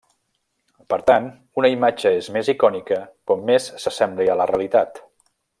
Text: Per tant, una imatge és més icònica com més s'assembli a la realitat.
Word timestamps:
Per 0.93 0.97
tant, 1.09 1.27
una 1.63 1.71
imatge 1.75 2.13
és 2.21 2.31
més 2.37 2.51
icònica 2.55 2.99
com 3.33 3.47
més 3.53 3.71
s'assembli 3.85 4.31
a 4.37 4.43
la 4.43 4.53
realitat. 4.57 5.03